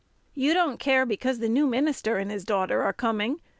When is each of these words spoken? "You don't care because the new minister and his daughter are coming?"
"You 0.33 0.55
don't 0.55 0.79
care 0.79 1.05
because 1.05 1.37
the 1.37 1.47
new 1.47 1.67
minister 1.67 2.17
and 2.17 2.31
his 2.31 2.43
daughter 2.43 2.81
are 2.81 2.91
coming?" 2.93 3.39